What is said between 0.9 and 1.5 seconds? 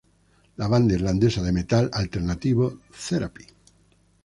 irlandesa